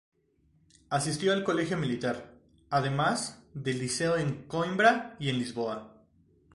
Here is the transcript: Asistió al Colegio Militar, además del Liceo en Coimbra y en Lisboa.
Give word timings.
Asistió 0.89 1.31
al 1.31 1.43
Colegio 1.43 1.77
Militar, 1.77 2.33
además 2.71 3.39
del 3.53 3.77
Liceo 3.77 4.17
en 4.17 4.47
Coimbra 4.47 5.15
y 5.19 5.29
en 5.29 5.37
Lisboa. 5.37 5.95